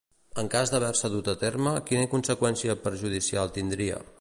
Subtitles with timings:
[0.43, 4.03] En cas d'haver-se dut a terme, quina conseqüència perjudicial tindria?